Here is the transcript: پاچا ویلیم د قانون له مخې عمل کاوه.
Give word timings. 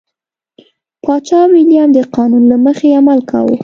پاچا 1.03 1.39
ویلیم 1.51 1.89
د 1.95 1.99
قانون 2.15 2.43
له 2.51 2.57
مخې 2.65 2.87
عمل 2.99 3.19
کاوه. 3.29 3.57